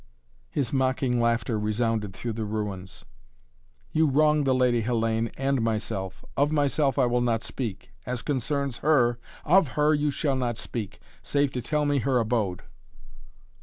His 0.49 0.73
mocking 0.73 1.21
laughter 1.21 1.59
resounded 1.59 2.11
through 2.13 2.33
the 2.33 2.43
ruins. 2.43 3.05
"You 3.91 4.07
wrong 4.07 4.45
the 4.45 4.55
Lady 4.55 4.81
Hellayne 4.81 5.29
and 5.37 5.61
myself. 5.61 6.25
Of 6.35 6.51
myself 6.51 6.97
I 6.97 7.05
will 7.05 7.21
not 7.21 7.43
speak. 7.43 7.91
As 8.03 8.23
concerns 8.23 8.79
her" 8.79 9.19
"Of 9.55 9.73
her 9.77 9.93
you 9.93 10.09
shall 10.09 10.35
not 10.35 10.57
speak! 10.57 10.99
Save 11.21 11.51
to 11.51 11.61
tell 11.61 11.85
me 11.85 11.99
her 11.99 12.17
abode." 12.17 12.63